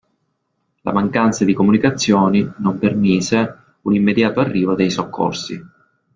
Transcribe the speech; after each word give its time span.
La 0.81 0.91
mancanza 0.93 1.45
di 1.45 1.53
comunicazioni 1.53 2.51
non 2.57 2.79
permise 2.79 3.57
un 3.81 3.93
immediato 3.93 4.39
arrivo 4.39 4.73
dei 4.73 4.89
soccorsi. 4.89 5.63